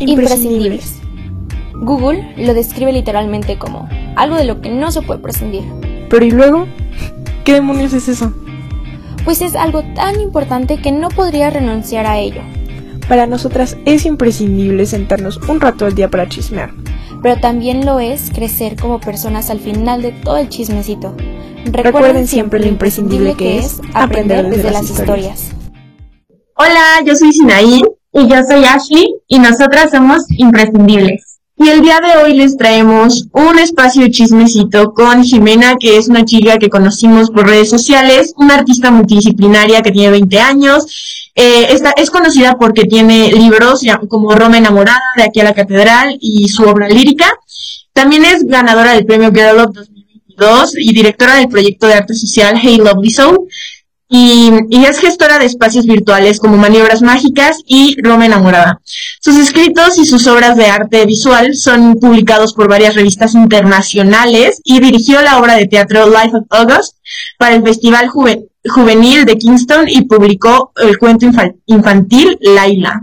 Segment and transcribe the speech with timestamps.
[0.00, 1.00] Imprescindibles.
[1.74, 5.64] Google lo describe literalmente como algo de lo que no se puede prescindir.
[6.08, 6.68] Pero ¿y luego?
[7.42, 8.32] ¿Qué demonios es eso?
[9.24, 12.42] Pues es algo tan importante que no podría renunciar a ello.
[13.08, 16.70] Para nosotras es imprescindible sentarnos un rato al día para chismear.
[17.20, 21.16] Pero también lo es crecer como personas al final de todo el chismecito.
[21.64, 25.50] Recuerden, siempre lo imprescindible que es aprender desde, las historias.
[26.54, 31.38] Hola, yo soy Sinaí y yo soy Ashley y nosotras somos imprescindibles.
[31.60, 36.08] Y el día de hoy les traemos un espacio de chismecito con Jimena, que es
[36.08, 41.30] una chica que conocimos por redes sociales, una artista multidisciplinaria que tiene 20 años.
[41.34, 46.16] Eh, esta, es conocida porque tiene libros como Roma enamorada, de aquí a la catedral
[46.20, 47.28] y su obra lírica.
[47.92, 52.56] También es ganadora del premio Girl of 2022 y directora del proyecto de arte social
[52.62, 53.48] Hey Lovely Soul
[54.08, 58.80] y, es gestora de espacios virtuales como Maniobras Mágicas y Roma Enamorada.
[59.20, 64.80] Sus escritos y sus obras de arte visual son publicados por varias revistas internacionales y
[64.80, 66.96] dirigió la obra de teatro Life of August
[67.38, 71.26] para el Festival Juvenil de Kingston y publicó el cuento
[71.66, 73.02] infantil Laila.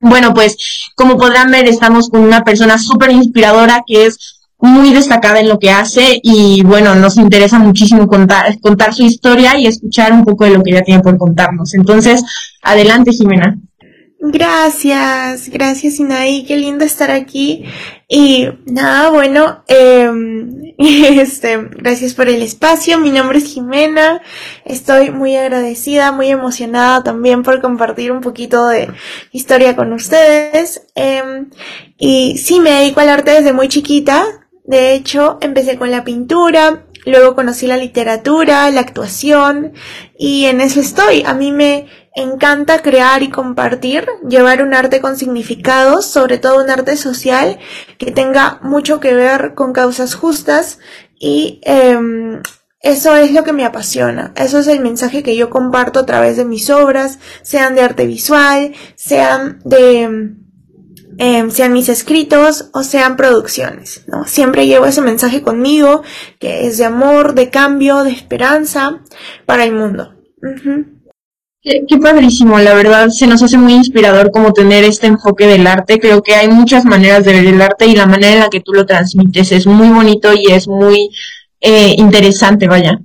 [0.00, 0.56] Bueno, pues
[0.94, 4.33] como podrán ver, estamos con una persona súper inspiradora que es
[4.64, 9.58] muy destacada en lo que hace y bueno, nos interesa muchísimo contar, contar su historia
[9.58, 11.74] y escuchar un poco de lo que ella tiene por contarnos.
[11.74, 12.24] Entonces,
[12.62, 13.58] adelante Jimena.
[14.26, 17.66] Gracias, gracias Inaí, qué lindo estar aquí.
[18.08, 20.10] Y nada, bueno, eh,
[20.78, 22.98] este, gracias por el espacio.
[22.98, 24.22] Mi nombre es Jimena.
[24.64, 28.88] Estoy muy agradecida, muy emocionada también por compartir un poquito de
[29.30, 30.86] historia con ustedes.
[30.94, 31.44] Eh,
[31.98, 34.24] y sí, me dedico al arte desde muy chiquita.
[34.64, 39.74] De hecho, empecé con la pintura, luego conocí la literatura, la actuación
[40.18, 41.22] y en eso estoy.
[41.26, 46.70] A mí me encanta crear y compartir, llevar un arte con significados, sobre todo un
[46.70, 47.58] arte social
[47.98, 50.78] que tenga mucho que ver con causas justas
[51.18, 52.40] y em,
[52.80, 56.36] eso es lo que me apasiona, eso es el mensaje que yo comparto a través
[56.36, 60.36] de mis obras, sean de arte visual, sean de
[61.18, 64.24] Em, sean mis escritos o sean producciones, ¿no?
[64.26, 66.02] Siempre llevo ese mensaje conmigo,
[66.38, 69.00] que es de amor, de cambio, de esperanza
[69.46, 70.14] para el mundo.
[71.62, 75.98] qué, padrísimo, la verdad se nos hace muy inspirador como tener este enfoque del arte.
[75.98, 78.60] Creo que hay muchas maneras de ver el arte y la manera en la que
[78.60, 81.10] tú lo transmites es muy bonito y es muy
[81.60, 83.00] eh, interesante, vaya.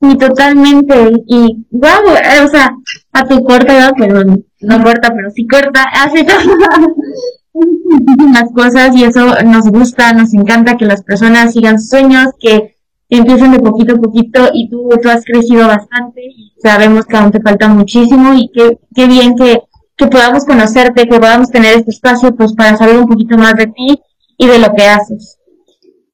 [0.00, 2.70] Y totalmente, y wow, o sea,
[3.12, 6.24] a tu corta edad, perdón, no corta, pero sí corta, hace
[7.52, 12.76] muchísimas cosas y eso nos gusta, nos encanta que las personas sigan sus sueños, que
[13.08, 17.32] empiecen de poquito a poquito y tú, tú has crecido bastante y sabemos que aún
[17.32, 19.62] te falta muchísimo y qué, qué bien que,
[19.96, 23.66] que podamos conocerte, que podamos tener este espacio pues para saber un poquito más de
[23.66, 24.00] ti
[24.36, 25.37] y de lo que haces.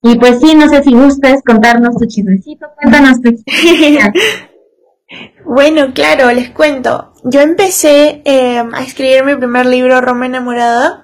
[0.06, 3.30] Y pues sí, no sé si gustes contarnos tu chismecito, cuéntanos tu.
[5.46, 7.12] Bueno, claro, les cuento.
[7.24, 11.03] Yo empecé eh, a escribir mi primer libro, Roma enamorada,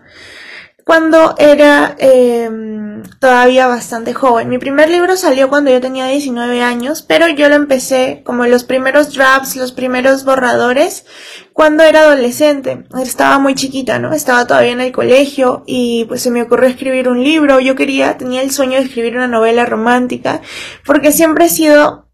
[0.90, 4.48] cuando era em, todavía bastante joven.
[4.48, 8.64] Mi primer libro salió cuando yo tenía 19 años, pero yo lo empecé como los
[8.64, 11.04] primeros drafts, los primeros borradores,
[11.52, 12.86] cuando era adolescente.
[13.00, 14.12] Estaba muy chiquita, ¿no?
[14.12, 17.60] Estaba todavía en el colegio y pues se me ocurrió escribir un libro.
[17.60, 20.40] Yo quería, tenía el sueño de escribir una novela romántica,
[20.84, 22.09] porque siempre he sido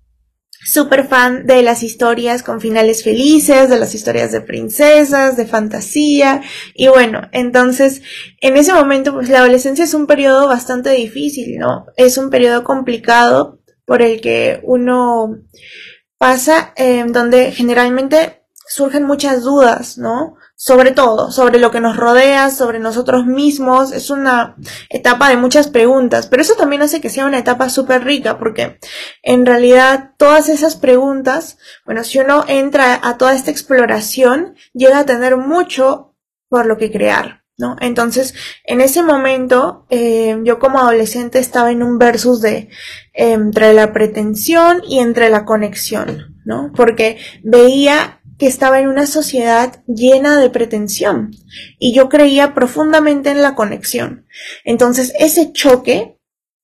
[0.66, 6.43] súper fan de las historias con finales felices, de las historias de princesas, de fantasía.
[6.75, 8.03] Y bueno, entonces,
[8.41, 11.87] en ese momento, pues la adolescencia es un periodo bastante difícil, ¿no?
[11.97, 15.38] Es un periodo complicado por el que uno
[16.19, 20.34] pasa, eh, donde generalmente surgen muchas dudas, ¿no?
[20.59, 23.93] Sobre todo, sobre lo que nos rodea, sobre nosotros mismos.
[23.93, 24.56] Es una
[24.89, 28.78] etapa de muchas preguntas, pero eso también hace que sea una etapa súper rica, porque
[29.22, 35.06] en realidad todas esas preguntas, bueno, si uno entra a toda esta exploración, llega a
[35.06, 36.15] tener mucho
[36.49, 37.43] por lo que crear.
[37.59, 37.75] ¿No?
[37.81, 38.34] Entonces,
[38.65, 42.69] en ese momento, eh, yo como adolescente estaba en un versus de
[43.15, 46.71] entre la pretensión y entre la conexión, ¿no?
[46.77, 51.30] Porque veía que estaba en una sociedad llena de pretensión
[51.78, 54.27] y yo creía profundamente en la conexión.
[54.65, 56.18] Entonces ese choque,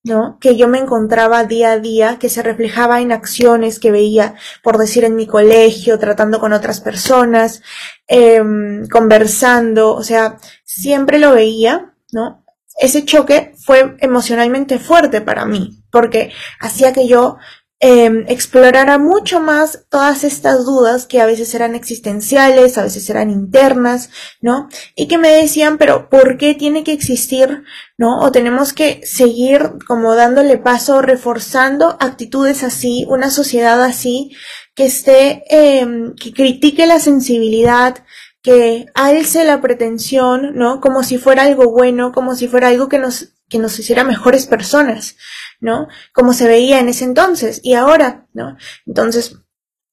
[0.04, 0.38] ¿no?
[0.40, 4.76] Que yo me encontraba día a día, que se reflejaba en acciones que veía, por
[4.76, 7.62] decir, en mi colegio, tratando con otras personas,
[8.08, 12.44] em, conversando, o sea, siempre lo veía, ¿no?
[12.78, 17.36] Ese choque fue emocionalmente fuerte para mí, porque hacía que yo
[17.84, 23.28] eh, explorara mucho más todas estas dudas que a veces eran existenciales, a veces eran
[23.28, 24.08] internas,
[24.40, 24.68] ¿no?
[24.94, 27.64] Y que me decían, pero ¿por qué tiene que existir,
[27.98, 28.20] ¿no?
[28.20, 34.30] O tenemos que seguir como dándole paso, reforzando actitudes así, una sociedad así,
[34.76, 35.84] que esté, eh,
[36.20, 38.04] que critique la sensibilidad,
[38.42, 40.80] que alce la pretensión, ¿no?
[40.80, 44.46] Como si fuera algo bueno, como si fuera algo que nos, que nos hiciera mejores
[44.46, 45.16] personas,
[45.62, 45.88] ¿no?
[46.12, 48.56] Como se veía en ese entonces y ahora, ¿no?
[48.84, 49.38] Entonces,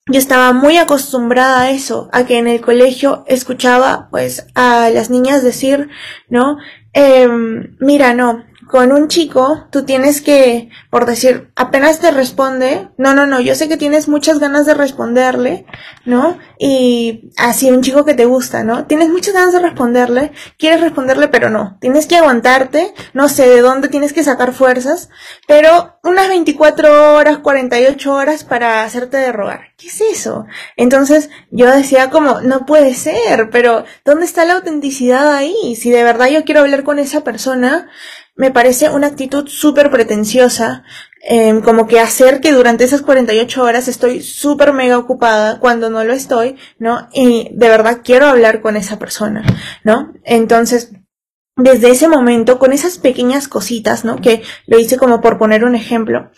[0.07, 5.09] yo estaba muy acostumbrada a eso, a que en el colegio escuchaba, pues, a las
[5.09, 5.89] niñas decir,
[6.27, 6.57] ¿no?
[6.93, 7.29] Eh,
[7.79, 13.25] mira, no, con un chico, tú tienes que, por decir, apenas te responde, no, no,
[13.25, 15.65] no, yo sé que tienes muchas ganas de responderle,
[16.05, 16.37] ¿no?
[16.59, 18.85] Y así un chico que te gusta, ¿no?
[18.85, 23.61] Tienes muchas ganas de responderle, quieres responderle, pero no, tienes que aguantarte, no sé de
[23.61, 25.09] dónde tienes que sacar fuerzas,
[25.47, 29.61] pero unas 24 horas, 48 horas para hacerte de rogar.
[29.77, 30.45] ¿Qué es eso?
[30.77, 35.75] Entonces yo decía como, no puede ser, pero ¿dónde está la autenticidad ahí?
[35.75, 37.89] Si de verdad yo quiero hablar con esa persona,
[38.39, 40.83] me parece una actitud súper pretenciosa,
[41.29, 46.05] eh, como que hacer que durante esas 48 horas estoy súper mega ocupada cuando no
[46.05, 47.09] lo estoy, ¿no?
[47.11, 49.43] Y de verdad quiero hablar con esa persona,
[49.83, 50.13] ¿no?
[50.23, 50.93] Entonces,
[51.57, 54.21] desde ese momento, con esas pequeñas cositas, ¿no?
[54.21, 56.31] Que lo hice como por poner un ejemplo,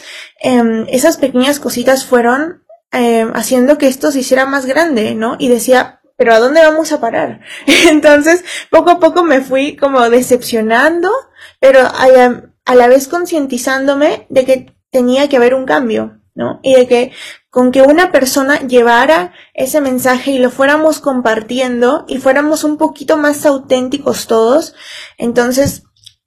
[0.44, 5.36] eh, esas pequeñas cositas fueron eh, haciendo que esto se hiciera más grande, ¿no?
[5.38, 7.42] Y decía, pero ¿a dónde vamos a parar?
[7.92, 11.12] Entonces, poco a poco me fui como decepcionando
[11.61, 16.59] pero a la, vez concientizándome de que tenía que haber un cambio, ¿no?
[16.63, 17.11] Y de que
[17.51, 23.15] con que una persona llevara ese mensaje y lo fuéramos compartiendo y fuéramos un poquito
[23.15, 24.73] más auténticos todos,
[25.19, 25.83] entonces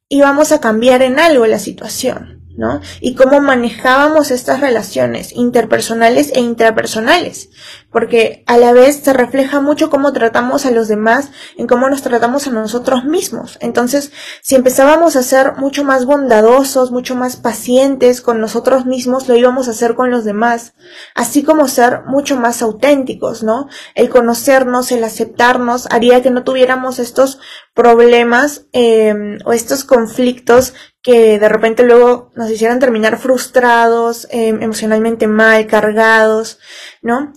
[0.08, 2.34] íbamos a cambiar en algo la situación.
[2.56, 2.80] ¿no?
[3.00, 7.50] Y cómo manejábamos estas relaciones interpersonales e intrapersonales,
[7.94, 12.02] porque a la vez se refleja mucho cómo tratamos a los demás en cómo nos
[12.02, 13.56] tratamos a nosotros mismos.
[13.60, 14.10] Entonces,
[14.42, 19.68] si empezábamos a ser mucho más bondadosos, mucho más pacientes con nosotros mismos, lo íbamos
[19.68, 20.74] a hacer con los demás,
[21.14, 23.68] así como ser mucho más auténticos, ¿no?
[23.94, 27.38] El conocernos, el aceptarnos, haría que no tuviéramos estos
[27.74, 30.74] problemas eh, o estos conflictos
[31.04, 36.58] que de repente luego nos hicieran terminar frustrados, em, emocionalmente mal, cargados,
[37.02, 37.34] ¿no?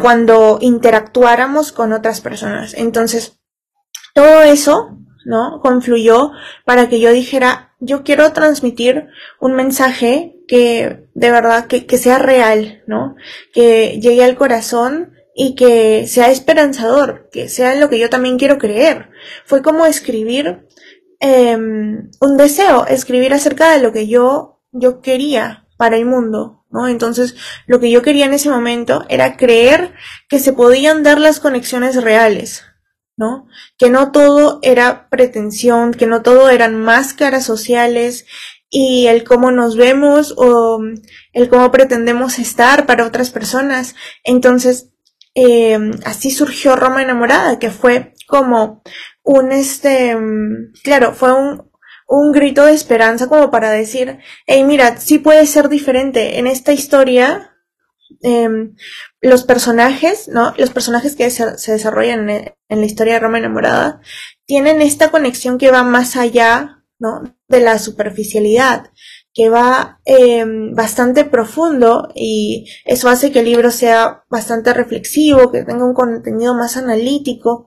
[0.00, 2.74] Cuando interactuáramos con otras personas.
[2.74, 3.38] Entonces,
[4.14, 5.60] todo eso, ¿no?
[5.62, 6.32] Confluyó
[6.64, 9.08] para que yo dijera, yo quiero transmitir
[9.40, 13.16] un mensaje que de verdad, que, que sea real, ¿no?
[13.52, 18.58] Que llegue al corazón y que sea esperanzador, que sea lo que yo también quiero
[18.58, 19.10] creer.
[19.46, 20.66] Fue como escribir
[21.24, 27.34] Em, un deseo, escribir acerca de lo que yo, yo quería para el mundo, Entonces,
[27.66, 29.94] lo que yo quería en ese momento era creer
[30.28, 32.64] que se podían dar las conexiones reales,
[33.16, 33.46] ¿no?
[33.78, 38.26] Que no todo era pretensión, que no todo eran máscaras sociales
[38.70, 40.80] y el cómo nos vemos o
[41.32, 43.94] el cómo pretendemos estar para otras personas.
[44.24, 44.90] Entonces,
[45.34, 48.82] em, así surgió Roma enamorada, que fue como
[49.22, 50.16] un este,
[50.82, 51.71] claro, fue un,
[52.14, 56.38] un grito de esperanza como para decir, hey, mira, sí puede ser diferente.
[56.38, 57.56] En esta historia,
[58.20, 58.74] em,
[59.22, 60.52] los personajes, ¿no?
[60.58, 64.02] Los personajes que se, desarrollan en, la historia de Roma enamorada
[64.44, 67.22] tienen esta conexión que va más allá, ¿no?
[67.48, 68.90] De la superficialidad,
[69.32, 75.64] que va em, bastante profundo y eso hace que el libro sea bastante reflexivo, que
[75.64, 77.64] tenga un contenido más analítico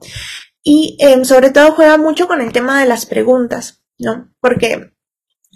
[0.62, 4.30] y em, sobre todo juega mucho con el tema de las preguntas, ¿no?
[4.40, 4.92] Porque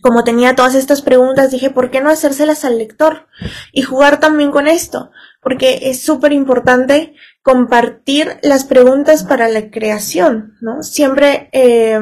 [0.03, 3.27] como tenía todas estas preguntas, dije, ¿por qué no hacérselas al lector?
[3.73, 5.11] Y jugar también con esto,
[5.43, 10.83] porque es súper importante compartir las preguntas para la creación, ¿no?
[10.83, 12.01] Siempre eh,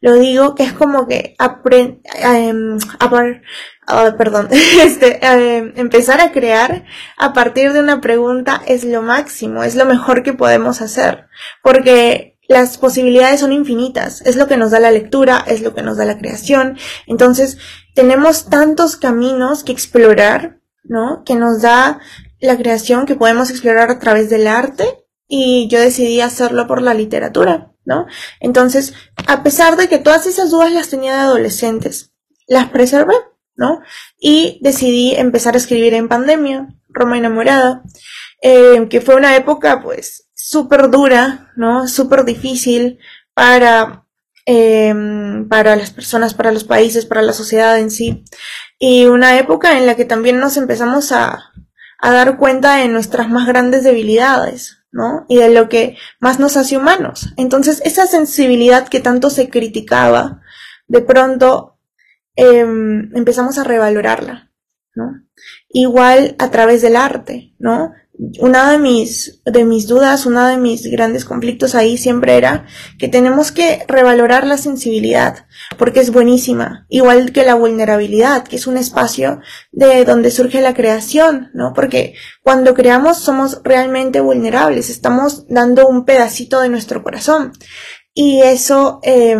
[0.00, 2.52] lo digo que es como que aprender, eh,
[3.86, 4.48] Ah, perdón,
[4.80, 6.84] este, eh, empezar a crear
[7.16, 11.26] a partir de una pregunta es lo máximo, es lo mejor que podemos hacer,
[11.62, 15.82] porque las posibilidades son infinitas, es lo que nos da la lectura, es lo que
[15.82, 17.58] nos da la creación, entonces
[17.94, 21.22] tenemos tantos caminos que explorar, ¿no?
[21.24, 22.00] Que nos da
[22.40, 24.84] la creación que podemos explorar a través del arte
[25.28, 28.06] y yo decidí hacerlo por la literatura, ¿no?
[28.40, 28.94] Entonces,
[29.26, 32.12] a pesar de que todas esas dudas las tenía de adolescentes,
[32.48, 33.14] las preservé
[33.56, 33.80] ¿no?
[34.18, 37.82] Y decidí empezar a escribir en pandemia, Roma enamorada,
[38.42, 41.86] eh, que fue una época pues súper dura, ¿no?
[41.86, 42.98] Súper difícil
[43.34, 44.04] para
[44.44, 48.24] em, para las personas, para los países, para la sociedad en sí.
[48.78, 51.52] Y una época en la que también nos empezamos a,
[51.98, 55.24] a dar cuenta de nuestras más grandes debilidades, ¿no?
[55.28, 57.32] Y de lo que más nos hace humanos.
[57.36, 60.42] Entonces, esa sensibilidad que tanto se criticaba,
[60.88, 61.78] de pronto
[62.34, 64.50] em, empezamos a revalorarla,
[64.96, 65.22] ¿no?
[65.68, 67.92] Igual a través del arte, ¿no?
[68.38, 72.66] Una de mis, de mis dudas, uno de mis grandes conflictos ahí siempre era
[72.98, 75.46] que tenemos que revalorar la sensibilidad,
[75.78, 79.40] porque es buenísima, igual que la vulnerabilidad, que es un espacio
[79.72, 81.72] de donde surge la creación, ¿no?
[81.74, 87.52] Porque cuando creamos somos realmente vulnerables, estamos dando un pedacito de nuestro corazón.
[88.14, 89.36] Y eso, eh,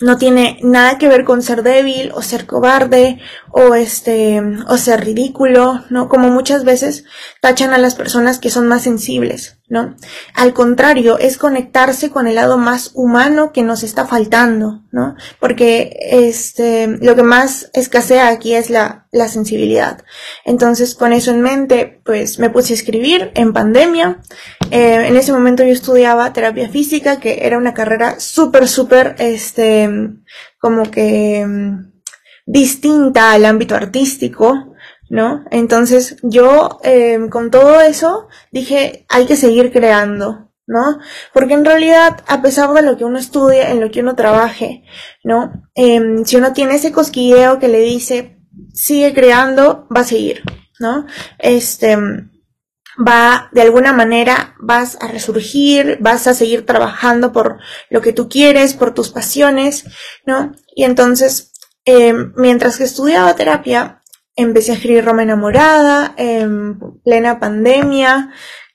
[0.00, 3.18] no tiene nada que ver con ser débil o ser cobarde
[3.50, 6.08] o este o ser ridículo, ¿no?
[6.08, 7.04] Como muchas veces
[7.40, 9.96] tachan a las personas que son más sensibles, ¿no?
[10.34, 15.14] Al contrario, es conectarse con el lado más humano que nos está faltando, ¿no?
[15.40, 20.04] Porque este lo que más escasea aquí es la la sensibilidad.
[20.44, 24.20] Entonces, con eso en mente, pues me puse a escribir en pandemia.
[24.70, 29.88] Eh, en ese momento yo estudiaba terapia física, que era una carrera súper, súper, este,
[30.60, 31.92] como que mm,
[32.46, 34.67] distinta al ámbito artístico,
[35.10, 35.44] ¿no?
[35.50, 40.98] Entonces yo, em, con todo eso, dije, hay que seguir creando, ¿no?
[41.32, 44.84] Porque en realidad, a pesar de lo que uno estudia, en lo que uno trabaje,
[45.24, 45.52] ¿no?
[45.74, 48.38] Em, si uno tiene ese cosquilleo que le dice,
[48.72, 50.42] sigue creando, va a seguir,
[50.78, 51.06] ¿no?
[51.38, 51.96] Este,
[52.98, 57.58] va, de alguna manera, vas a resurgir, vas a seguir trabajando por
[57.90, 59.84] lo que tú quieres, por tus pasiones,
[60.26, 60.52] ¿no?
[60.74, 61.52] Y entonces,
[61.84, 64.02] eh, mientras que estudiaba terapia,
[64.38, 68.30] empecé a escribir Roma enamorada, en plena pandemia,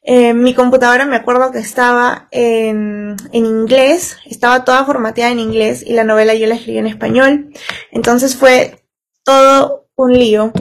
[0.05, 5.81] eh, mi computadora me acuerdo que estaba en, en, inglés, estaba toda formateada en inglés
[5.85, 7.53] y la novela yo la escribí en español.
[7.91, 8.83] Entonces fue
[9.23, 10.51] todo un lío,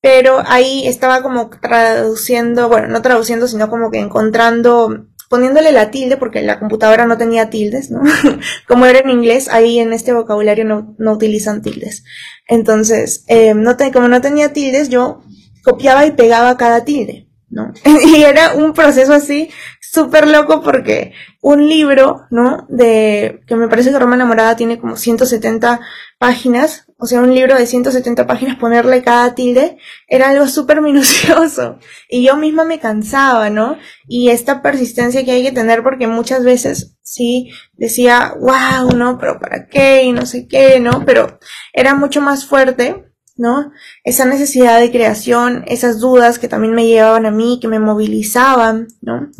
[0.00, 6.16] pero ahí estaba como traduciendo, bueno, no traduciendo, sino como que encontrando, poniéndole la tilde,
[6.16, 8.02] porque la computadora no tenía tildes, ¿no?
[8.68, 12.04] como era en inglés, ahí en este vocabulario no, no utilizan tildes.
[12.46, 13.54] Entonces, eh,
[13.92, 15.22] como no tenía tildes, yo
[15.62, 17.25] copiaba y pegaba cada tilde,
[17.56, 17.72] ¿no?
[18.06, 19.48] y era un proceso así
[19.80, 22.66] súper loco porque un libro, ¿no?
[22.68, 25.80] De, que me parece que Roma Enamorada tiene como 170
[26.18, 31.78] páginas, o sea, un libro de 170 páginas, ponerle cada tilde, era algo súper minucioso.
[32.10, 33.78] Y yo misma me cansaba, ¿no?
[34.06, 39.16] Y esta persistencia que hay que tener porque muchas veces sí decía, wow, ¿no?
[39.18, 40.02] Pero ¿para qué?
[40.02, 41.04] Y no sé qué, ¿no?
[41.06, 41.38] Pero
[41.72, 43.05] era mucho más fuerte,
[43.36, 43.72] ¿no?
[44.04, 48.88] Esa necesidad de creación, esas dudas que también me llevaban a mí, que me movilizaban,
[49.00, 49.30] ¿no?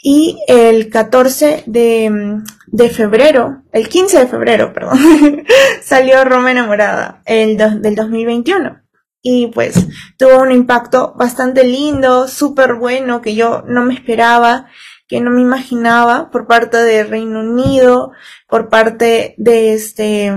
[0.00, 5.44] Y el 14 de, de febrero, el 15 de febrero, perdón,
[5.82, 8.82] salió Roma enamorada, el del 2021.
[9.20, 14.68] Y pues tuvo un impacto bastante lindo, súper bueno, que yo no me esperaba,
[15.08, 18.12] que no me imaginaba por parte de Reino Unido,
[18.46, 20.32] por parte de este,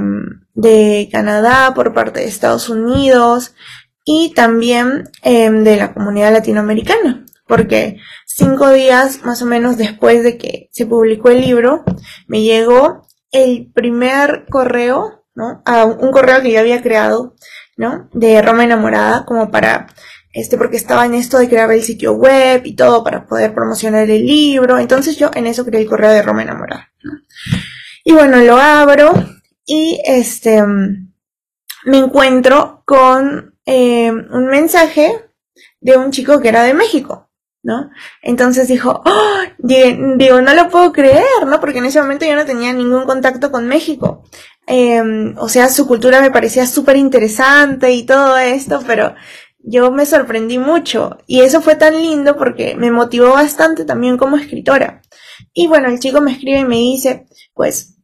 [0.53, 3.53] de Canadá, por parte de Estados Unidos
[4.05, 10.37] y también em, de la comunidad latinoamericana porque cinco días más o menos después de
[10.37, 11.83] que se publicó el libro,
[12.25, 15.61] me llegó el primer correo, ¿no?
[15.65, 17.35] A un correo que yo había creado,
[17.75, 18.07] ¿no?
[18.13, 19.87] De Roma enamorada, como para,
[20.31, 24.09] este, porque estaba en esto de crear el sitio web y todo para poder promocionar
[24.09, 24.79] el libro.
[24.79, 27.11] Entonces yo en eso creé el correo de Roma enamorada, ¿no?
[28.05, 29.11] Y bueno, lo abro
[29.65, 30.63] y este,
[31.85, 35.13] me encuentro con eh, un mensaje
[35.79, 37.31] de un chico que era de México.
[37.63, 37.91] ¿no?
[38.21, 41.59] Entonces dijo, oh, digo, no lo puedo creer, ¿no?
[41.59, 44.23] Porque en ese momento yo no tenía ningún contacto con México.
[44.67, 49.15] Em, o sea, su cultura me parecía súper interesante y todo esto, pero
[49.59, 51.17] yo me sorprendí mucho.
[51.27, 55.01] Y eso fue tan lindo porque me motivó bastante también como escritora.
[55.53, 57.97] Y bueno, el chico me escribe y me dice, pues,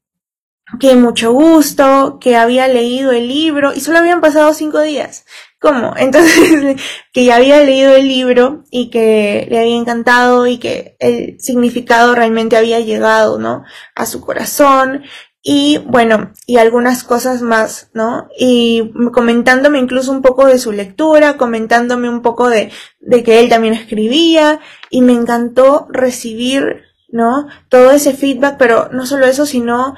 [0.79, 5.25] que mucho gusto, que había leído el libro y solo habían pasado cinco días.
[5.59, 5.93] ¿Cómo?
[5.97, 6.79] Entonces,
[7.13, 12.13] que ya había leído el libro y que le había encantado y que el significado
[12.15, 13.63] realmente había llegado, ¿no?
[13.95, 15.03] A su corazón
[15.49, 18.27] y bueno, y algunas cosas más, ¿no?
[18.37, 22.69] Y comentándome incluso un poco de su lectura, comentándome un poco de,
[22.99, 24.59] de que él también escribía
[24.89, 27.47] y me encantó recibir, ¿no?
[27.69, 29.95] Todo ese feedback, pero no solo eso, sino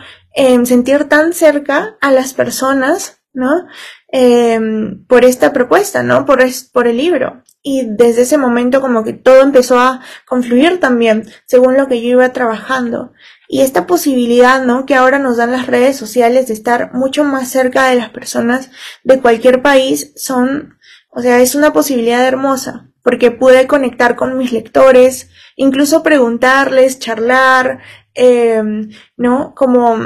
[0.66, 3.68] sentir tan cerca a las personas ¿no?
[4.12, 6.26] Em, por esta propuesta, ¿no?
[6.26, 6.40] Por,
[6.74, 7.44] por el libro.
[7.62, 12.10] Y desde ese momento como que todo empezó a confluir también, según lo que yo
[12.10, 13.14] iba trabajando.
[13.48, 14.86] Y esta posibilidad, ¿no?
[14.86, 18.70] Que ahora nos dan las redes sociales de estar mucho más cerca de las personas
[19.04, 20.78] de cualquier país son,
[21.10, 27.80] o sea, es una posibilidad hermosa, porque pude conectar con mis lectores, incluso preguntarles, charlar,
[28.14, 29.54] em, ¿no?
[29.56, 29.98] Como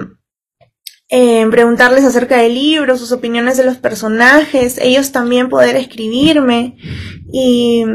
[1.15, 6.75] eh, preguntarles acerca del libro, sus opiniones de los personajes, ellos también poder escribirme
[7.31, 7.85] y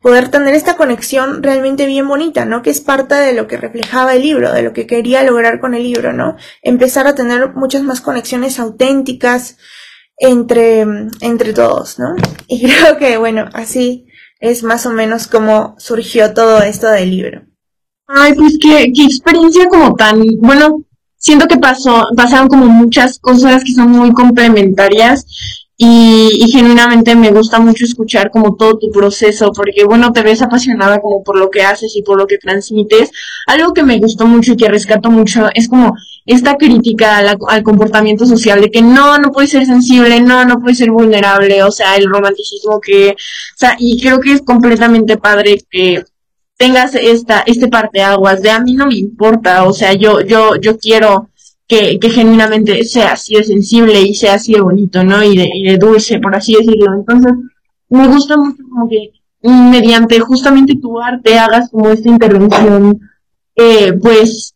[0.00, 2.62] poder tener esta conexión realmente bien bonita, ¿no?
[2.62, 5.74] Que es parte de lo que reflejaba el libro, de lo que quería lograr con
[5.74, 6.36] el libro, ¿no?
[6.62, 9.58] Empezar a tener muchas más conexiones auténticas
[10.16, 10.86] entre,
[11.20, 12.14] entre todos, ¿no?
[12.48, 14.06] Y creo que, bueno, así
[14.40, 17.42] es más o menos como surgió todo esto del libro.
[18.06, 20.86] Ay, pues qué, qué experiencia como tan, bueno,
[21.24, 25.24] siento que pasó, pasaron como muchas cosas que son muy complementarias
[25.76, 30.40] y, y, genuinamente me gusta mucho escuchar como todo tu proceso porque bueno te ves
[30.40, 33.10] apasionada como por lo que haces y por lo que transmites.
[33.46, 35.94] Algo que me gustó mucho y que rescato mucho es como
[36.26, 40.74] esta crítica al comportamiento social de que no no puede ser sensible no no puede
[40.74, 45.58] ser vulnerable o sea el romanticismo que o sea y creo que es completamente padre
[45.70, 46.04] que
[46.64, 50.78] tengas esta, este parteaguas de a mí no me importa, o sea, yo, yo, yo
[50.78, 51.28] quiero
[51.68, 55.22] que, que genuinamente sea así de sensible y sea así de bonito, ¿no?
[55.22, 56.94] Y de, y de dulce, por así decirlo.
[56.94, 57.32] Entonces,
[57.90, 59.10] me gusta mucho como que
[59.42, 62.98] mediante justamente tu arte hagas como esta intervención,
[63.56, 64.54] eh, pues,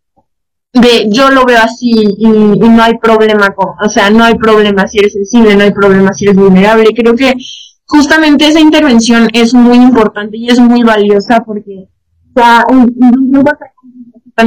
[0.72, 4.34] de yo lo veo así y, y, no hay problema con, o sea, no hay
[4.36, 6.94] problema si eres sensible, no hay problema si eres vulnerable.
[6.94, 7.34] Creo que
[7.84, 11.88] justamente esa intervención es muy importante y es muy valiosa porque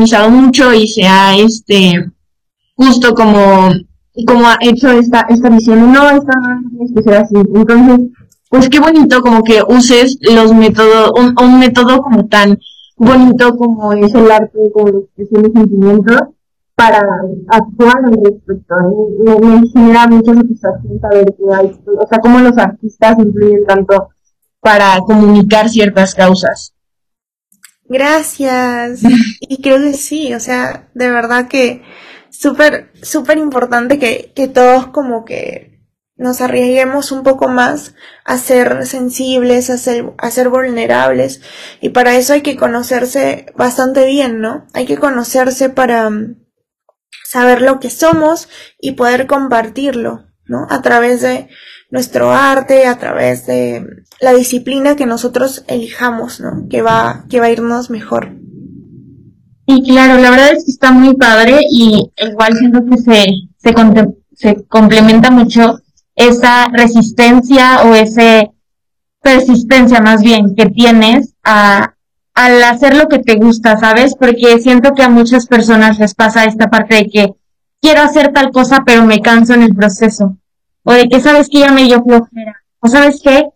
[0.05, 2.11] se ha, mucho y se ha este
[2.75, 3.69] justo como
[4.25, 6.33] como ha hecho esta esta visión no esta
[6.83, 7.99] es que ser así entonces
[8.49, 12.57] pues qué bonito como que uses los métodos un, un método como tan
[12.97, 16.21] bonito como es el arte como la expresión de sentimientos
[16.81, 17.01] para
[17.49, 18.75] actuar al respecto.
[19.23, 24.09] Me, me genera mucha satisfacción saber que hay, o sea, cómo los artistas influyen tanto
[24.61, 26.73] para comunicar ciertas causas.
[27.91, 29.01] Gracias.
[29.39, 31.83] y creo que sí, o sea, de verdad que
[32.29, 35.69] súper, súper importante que, que todos como que
[36.15, 41.41] nos arriesguemos un poco más a ser sensibles, a ser, a ser vulnerables.
[41.81, 44.67] Y para eso hay que conocerse bastante bien, ¿no?
[44.73, 46.09] Hay que conocerse para,
[47.31, 50.67] saber lo que somos y poder compartirlo, ¿no?
[50.69, 51.47] A través de
[51.89, 53.85] nuestro arte, a través de
[54.21, 56.67] la disciplina que nosotros elijamos, ¿no?
[56.69, 58.37] Que va, que va a irnos mejor.
[59.65, 63.25] Y claro, la verdad es que está muy padre y igual siento que se,
[63.57, 63.73] se,
[64.33, 65.79] se complementa mucho
[66.15, 68.51] esa resistencia o ese
[69.21, 71.95] persistencia más bien que tienes a,
[72.33, 74.15] al hacer lo que te gusta, ¿sabes?
[74.15, 77.33] Porque siento que a muchas personas les pasa esta parte de que
[77.81, 80.37] quiero hacer tal cosa, pero me canso en el proceso.
[80.83, 82.63] O de que sabes que ya me dio flojera.
[82.79, 83.47] O sabes qué,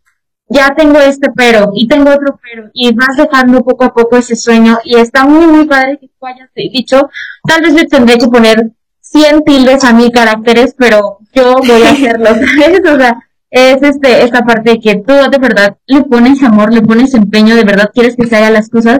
[0.47, 4.35] ya tengo este pero y tengo otro pero y vas dejando poco a poco ese
[4.35, 7.09] sueño y está muy muy padre que tú hayas dicho,
[7.47, 11.89] tal vez le tendré que poner 100 tildes a mil caracteres, pero yo voy a
[11.91, 12.81] hacerlo, ¿sabes?
[12.85, 13.17] O sea,
[13.49, 17.55] es este, esta parte de que tú de verdad le pones amor, le pones empeño,
[17.55, 18.99] de verdad quieres que se hagan las cosas.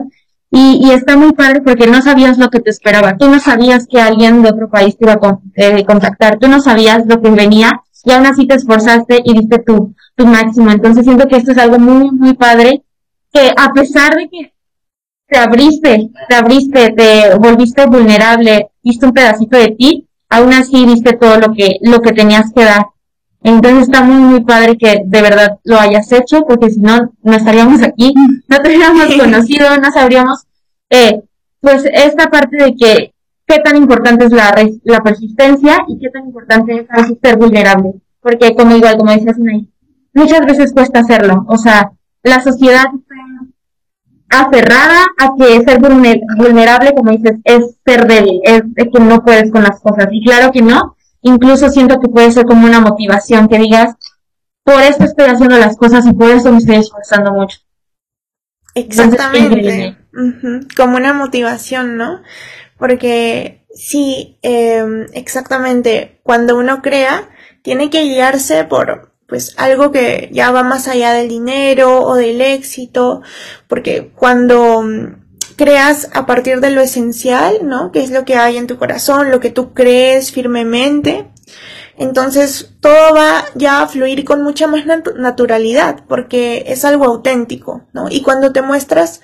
[0.50, 3.18] Y, y está muy padre porque no sabías lo que te esperaba.
[3.18, 6.38] Tú no sabías que alguien de otro país te iba a eh, contactar.
[6.38, 10.26] Tú no sabías lo que venía y aún así te esforzaste y diste tu, tu
[10.26, 10.70] máximo.
[10.70, 12.82] Entonces siento que esto es algo muy, muy padre
[13.32, 14.52] que a pesar de que
[15.28, 21.14] te abriste, te abriste, te volviste vulnerable, viste un pedacito de ti, aún así diste
[21.14, 22.86] todo lo que, lo que tenías que dar.
[23.42, 27.32] Entonces está muy, muy padre que de verdad lo hayas hecho, porque si no, no
[27.32, 28.14] estaríamos aquí,
[28.48, 30.44] no te hubiéramos conocido, no sabríamos,
[30.90, 31.22] eh,
[31.60, 33.12] pues esta parte de que
[33.46, 37.94] qué tan importante es la, la persistencia y qué tan importante es ser vulnerable.
[38.20, 39.36] Porque como igual, como decías,
[40.16, 41.44] muchas veces cuesta hacerlo.
[41.48, 42.86] O sea, la sociedad
[44.22, 49.52] está aferrada a que ser vulnerable, como dices, es ser débil, es que no puedes
[49.52, 50.08] con las cosas.
[50.10, 53.94] Y claro que no, incluso siento que puede ser como una motivación, que digas,
[54.64, 57.58] por esto estoy haciendo las cosas y por eso me estoy esforzando mucho.
[58.74, 59.96] Exactamente.
[60.76, 62.22] Como una motivación, ¿no?
[62.78, 67.28] Porque sí, em, exactamente, cuando uno crea,
[67.62, 72.40] tiene que guiarse por pues algo que ya va más allá del dinero o del
[72.40, 73.22] éxito,
[73.66, 74.84] porque cuando
[75.56, 77.90] creas a partir de lo esencial, ¿no?
[77.90, 81.28] Que es lo que hay en tu corazón, lo que tú crees firmemente.
[81.98, 84.84] Entonces todo va ya a fluir con mucha más
[85.16, 88.08] naturalidad porque es algo auténtico, ¿no?
[88.10, 89.22] Y cuando te muestras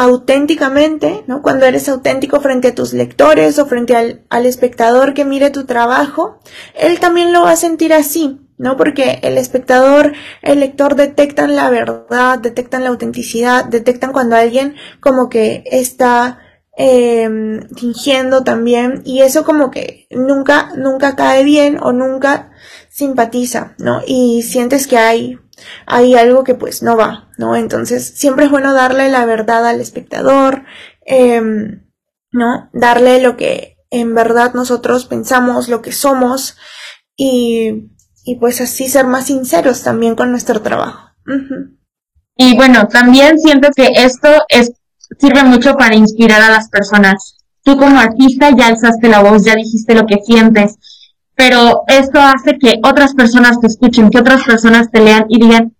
[0.00, 1.42] auténticamente, ¿no?
[1.42, 6.38] Cuando eres auténtico frente a tus lectores o frente al, espectador que mire tu trabajo,
[6.74, 8.78] él también lo va a sentir así, ¿no?
[8.78, 15.28] Porque el espectador, el lector detectan la verdad, detectan la autenticidad, detectan cuando alguien como
[15.28, 16.38] que está
[16.78, 17.28] eh,
[17.76, 22.52] fingiendo también y eso como que nunca, nunca cae bien o nunca
[22.90, 24.02] simpatiza, ¿no?
[24.06, 25.38] Y sientes que hay,
[25.86, 27.56] hay algo que pues no va, ¿no?
[27.56, 30.64] Entonces siempre es bueno darle la verdad al espectador,
[31.06, 31.40] eh,
[32.32, 32.70] ¿no?
[32.72, 36.56] Darle lo que en verdad nosotros pensamos, lo que somos
[37.16, 37.92] y,
[38.24, 41.10] y pues así ser más sinceros también con nuestro trabajo.
[42.36, 44.72] Y bueno, también siento que esto es
[45.18, 47.36] sirve mucho para inspirar a las personas.
[47.62, 50.76] Tú como artista ya alzaste la voz, ya dijiste lo que sientes,
[51.40, 55.74] pero esto hace que otras personas te escuchen, que otras personas te lean y digan,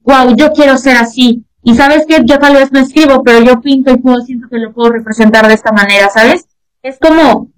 [0.00, 1.42] wow, yo quiero ser así.
[1.62, 4.58] Y sabes que yo tal vez no escribo, pero yo pinto y puedo, siento que
[4.58, 6.44] lo puedo representar de esta manera, ¿sabes?
[6.82, 7.50] Es como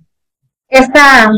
[0.68, 1.32] esta,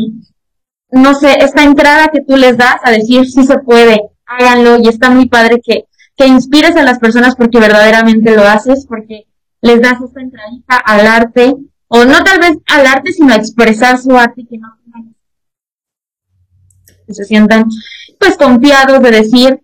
[0.91, 4.89] no sé, esta entrada que tú les das a decir sí se puede, háganlo y
[4.89, 5.87] está muy padre que,
[6.19, 9.27] que inspires a las personas porque verdaderamente lo haces, porque
[9.63, 11.55] les das esta entradita al arte,
[11.89, 14.69] o no tal vez al arte, sino a expresar su arte que no
[17.11, 17.67] que se sientan
[18.19, 19.61] pues confiados de decir,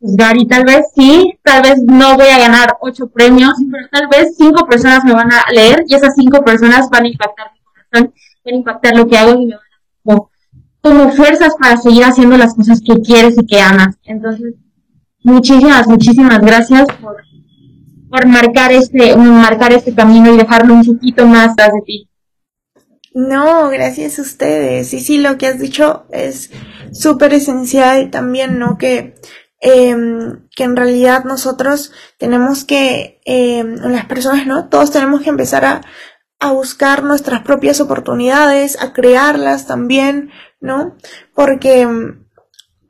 [0.00, 4.08] juzgar y tal vez sí, tal vez no voy a ganar ocho premios, pero tal
[4.08, 7.60] vez cinco personas me van a leer y esas cinco personas van a impactar mi
[7.60, 10.30] corazón, van a impactar lo que hago y me van a como,
[10.80, 13.96] como fuerzas para seguir haciendo las cosas que quieres y que amas.
[14.04, 14.54] Entonces,
[15.22, 17.16] muchísimas, muchísimas gracias por
[18.10, 22.09] por marcar este, marcar este camino y dejarlo un poquito más tras de ti.
[23.12, 24.92] No, gracias a ustedes.
[24.94, 26.50] Y sí, lo que has dicho es
[26.92, 28.78] súper esencial también, ¿no?
[28.78, 29.14] Que,
[29.60, 29.96] eh,
[30.54, 34.68] que en realidad nosotros tenemos que, eh, las personas, ¿no?
[34.68, 35.80] Todos tenemos que empezar a,
[36.38, 40.96] a buscar nuestras propias oportunidades, a crearlas también, ¿no?
[41.34, 41.86] Porque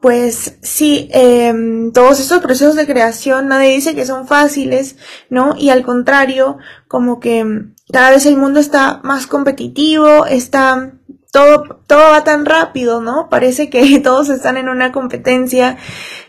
[0.01, 1.53] pues sí, eh,
[1.93, 4.97] todos estos procesos de creación nadie dice que son fáciles,
[5.29, 5.55] ¿no?
[5.59, 6.57] Y al contrario,
[6.89, 7.45] como que
[7.93, 10.95] cada vez el mundo está más competitivo, está
[11.33, 13.29] todo, todo va tan rápido, ¿no?
[13.29, 15.77] Parece que todos están en una competencia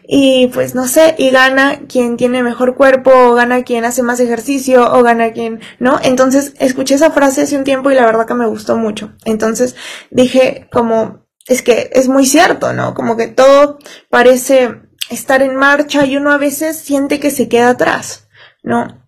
[0.03, 4.19] y pues no sé, y gana quien tiene mejor cuerpo, o gana quien hace más
[4.19, 5.97] ejercicio, o gana quien, ¿no?
[6.03, 9.13] Entonces escuché esa frase hace un tiempo y la verdad que me gustó mucho.
[9.23, 9.75] Entonces
[10.09, 12.93] dije como, es que es muy cierto, ¿no?
[12.93, 17.69] Como que todo parece estar en marcha y uno a veces siente que se queda
[17.69, 18.27] atrás,
[18.63, 19.07] ¿no?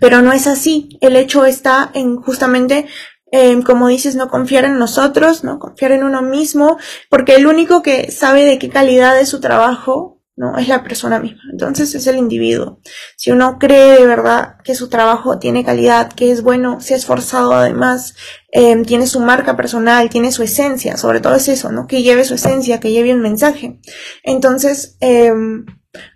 [0.00, 0.98] Pero no es así.
[1.00, 2.86] El hecho está en justamente,
[3.32, 5.58] eh, como dices, no confiar en nosotros, ¿no?
[5.58, 6.78] Confiar en uno mismo,
[7.08, 10.56] porque el único que sabe de qué calidad es su trabajo ¿no?
[10.56, 11.42] Es la persona misma.
[11.52, 12.80] Entonces es el individuo.
[13.14, 16.96] Si uno cree de verdad que su trabajo tiene calidad, que es bueno, se ha
[16.96, 18.14] esforzado además,
[18.50, 21.86] eh, tiene su marca personal, tiene su esencia, sobre todo es eso, ¿no?
[21.86, 23.80] Que lleve su esencia, que lleve un mensaje.
[24.24, 25.30] Entonces, eh,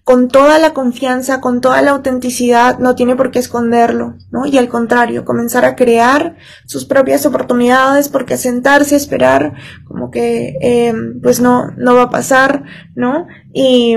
[0.05, 4.47] con toda la confianza, con toda la autenticidad, no tiene por qué esconderlo, ¿no?
[4.47, 10.95] Y al contrario, comenzar a crear sus propias oportunidades, porque sentarse, esperar, como que, eh,
[11.23, 13.27] pues no, no va a pasar, ¿no?
[13.53, 13.97] Y,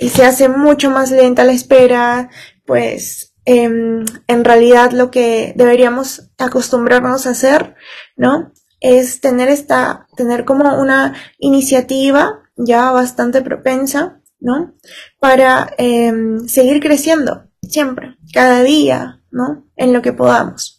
[0.00, 2.30] se hace mucho más lenta la espera,
[2.66, 7.76] pues, eh, en realidad lo que deberíamos acostumbrarnos a hacer,
[8.16, 8.52] ¿no?
[8.80, 14.74] Es tener esta, tener como una iniciativa ya bastante propensa, ¿no?
[15.18, 19.64] Para em, seguir creciendo, siempre, cada día, ¿no?
[19.74, 20.76] En lo que podamos.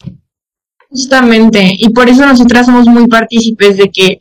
[0.89, 4.19] Justamente, y por eso nosotras somos muy partícipes de que,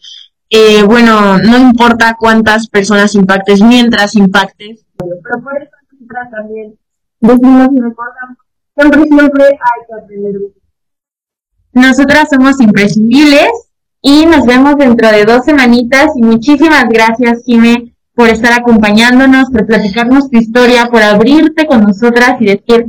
[0.49, 6.79] eh, bueno, no importa cuántas personas impactes, mientras impactes, pero nosotras también
[7.21, 8.39] decimos recordamos,
[8.75, 10.35] siempre, siempre hay que aprender.
[11.75, 13.51] Nosotras somos imprescindibles
[14.01, 19.67] y nos vemos dentro de dos semanitas y muchísimas gracias, Jimé, por estar acompañándonos, por
[19.67, 22.87] platicarnos tu historia, por abrirte con nosotras y decir,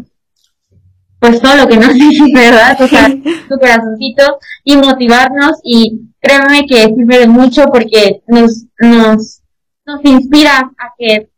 [1.19, 2.79] pues todo lo que nos dices, ¿verdad?
[2.79, 3.07] O sea,
[3.49, 5.59] tu corazoncito y motivarnos.
[5.63, 9.41] Y créeme que sirve de mucho porque nos, nos,
[9.85, 11.29] nos inspira a que,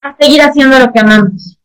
[0.00, 1.58] a seguir haciendo lo que amamos.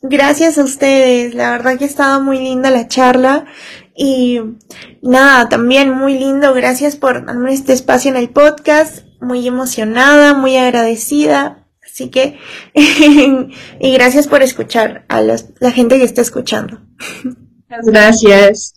[0.00, 3.46] Gracias a ustedes, la verdad que ha estado muy linda la charla.
[3.96, 4.40] Y
[5.02, 10.56] nada, también muy lindo, gracias por darme este espacio en el podcast muy emocionada, muy
[10.56, 11.64] agradecida.
[11.84, 12.38] Así que,
[13.80, 16.80] y gracias por escuchar a la gente que está escuchando.
[17.68, 18.74] Gracias.